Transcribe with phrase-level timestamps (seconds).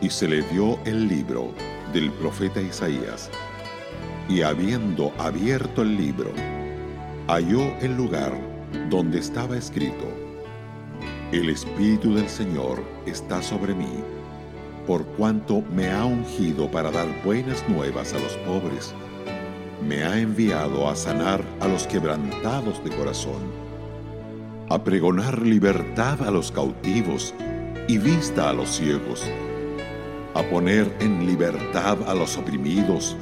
[0.00, 1.52] y se le dio el libro
[1.92, 3.30] del profeta Isaías.
[4.28, 6.30] Y habiendo abierto el libro,
[7.26, 8.32] halló el lugar
[8.90, 10.06] donde estaba escrito,
[11.32, 14.02] El Espíritu del Señor está sobre mí,
[14.86, 18.94] por cuanto me ha ungido para dar buenas nuevas a los pobres,
[19.86, 23.42] me ha enviado a sanar a los quebrantados de corazón,
[24.70, 27.34] a pregonar libertad a los cautivos
[27.86, 29.24] y vista a los ciegos,
[30.34, 33.16] a poner en libertad a los oprimidos,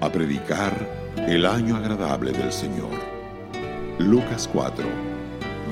[0.00, 0.72] a predicar
[1.16, 2.90] el año agradable del Señor.
[3.98, 4.86] Lucas 4,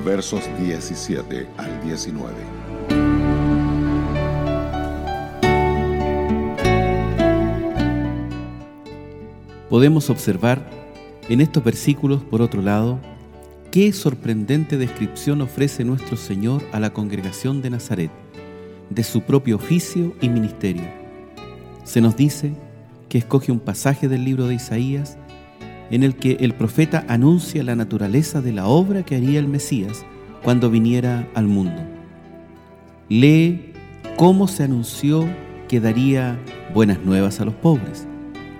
[0.05, 2.33] versos 17 al 19.
[9.69, 10.67] Podemos observar
[11.29, 12.99] en estos versículos, por otro lado,
[13.71, 18.11] qué sorprendente descripción ofrece nuestro Señor a la congregación de Nazaret,
[18.89, 20.83] de su propio oficio y ministerio.
[21.83, 22.53] Se nos dice
[23.07, 25.17] que escoge un pasaje del libro de Isaías
[25.91, 30.05] en el que el profeta anuncia la naturaleza de la obra que haría el Mesías
[30.43, 31.81] cuando viniera al mundo.
[33.09, 33.73] Lee
[34.15, 35.27] cómo se anunció
[35.67, 36.39] que daría
[36.73, 38.07] buenas nuevas a los pobres,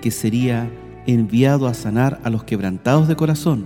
[0.02, 0.70] que sería
[1.06, 3.66] enviado a sanar a los quebrantados de corazón,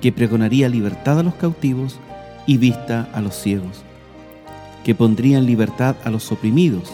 [0.00, 1.98] que pregonaría libertad a los cautivos
[2.46, 3.84] y vista a los ciegos,
[4.86, 6.92] que pondría en libertad a los oprimidos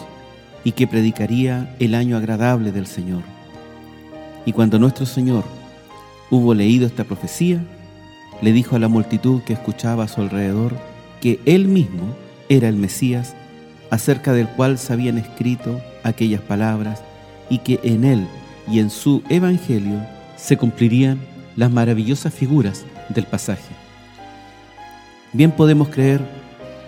[0.63, 3.21] y que predicaría el año agradable del Señor.
[4.47, 5.43] Y cuando nuestro Señor
[6.31, 7.63] hubo leído esta profecía,
[8.41, 10.75] le dijo a la multitud que escuchaba a su alrededor
[11.21, 12.15] que él mismo
[12.49, 13.35] era el Mesías,
[13.91, 17.03] acerca del cual se habían escrito aquellas palabras
[17.47, 18.27] y que en él
[18.67, 20.01] y en su evangelio
[20.35, 21.19] se cumplirían
[21.55, 23.75] las maravillosas figuras del pasaje.
[25.31, 26.42] Bien podemos creer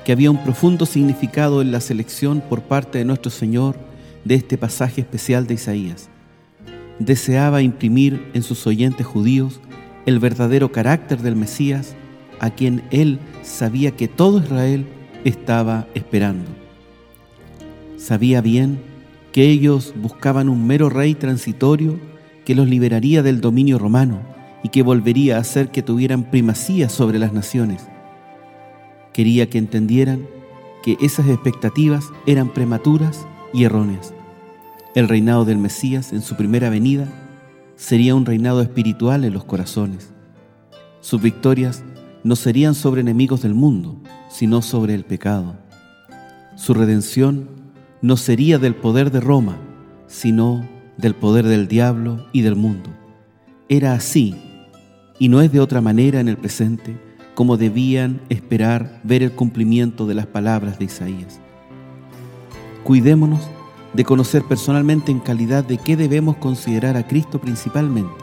[0.06, 3.76] que había un profundo significado en la selección por parte de nuestro Señor
[4.23, 6.10] de este pasaje especial de Isaías.
[6.99, 9.60] Deseaba imprimir en sus oyentes judíos
[10.05, 11.95] el verdadero carácter del Mesías
[12.39, 14.86] a quien él sabía que todo Israel
[15.23, 16.52] estaba esperando.
[17.98, 18.80] Sabía bien
[19.32, 21.99] que ellos buscaban un mero rey transitorio
[22.45, 24.22] que los liberaría del dominio romano
[24.64, 27.87] y que volvería a hacer que tuvieran primacía sobre las naciones
[29.15, 30.27] Quería que entendieran
[30.83, 34.14] que esas expectativas eran prematuras y erróneas.
[34.93, 37.08] El reinado del Mesías en su primera venida
[37.77, 40.11] sería un reinado espiritual en los corazones.
[40.99, 41.81] Sus victorias
[42.25, 45.55] no serían sobre enemigos del mundo, sino sobre el pecado.
[46.58, 47.48] Su redención
[48.02, 49.55] no sería del poder de Roma,
[50.08, 50.67] sino
[50.98, 52.89] del poder del diablo y del mundo.
[53.70, 54.36] Era así,
[55.20, 56.98] y no es de otra manera en el presente,
[57.36, 61.40] como debían esperar ver el cumplimiento de las palabras de Isaías.
[62.84, 63.42] Cuidémonos
[63.94, 68.14] de conocer personalmente en calidad de qué debemos considerar a Cristo principalmente.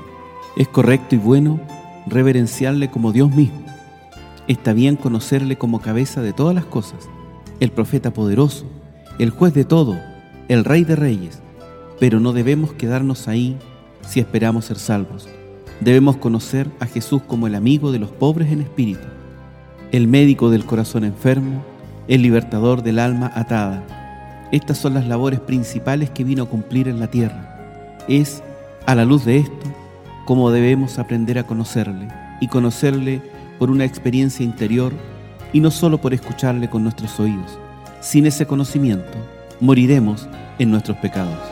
[0.57, 1.61] Es correcto y bueno
[2.07, 3.63] reverenciarle como Dios mismo.
[4.49, 7.09] Está bien conocerle como cabeza de todas las cosas,
[7.61, 8.67] el profeta poderoso,
[9.19, 9.97] el juez de todo,
[10.49, 11.41] el rey de reyes,
[12.01, 13.57] pero no debemos quedarnos ahí
[14.07, 15.29] si esperamos ser salvos.
[15.81, 19.07] Debemos conocer a Jesús como el amigo de los pobres en espíritu,
[19.91, 21.65] el médico del corazón enfermo,
[22.09, 23.85] el libertador del alma atada.
[24.53, 27.99] Estas son las labores principales que vino a cumplir en la tierra.
[28.09, 28.43] Es,
[28.87, 29.67] a la luz de esto,
[30.25, 32.09] como debemos aprender a conocerle
[32.41, 33.23] y conocerle
[33.59, 34.93] por una experiencia interior
[35.53, 37.59] y no solo por escucharle con nuestros oídos.
[38.01, 39.19] Sin ese conocimiento,
[39.61, 40.29] moriremos
[40.59, 41.52] en nuestros pecados.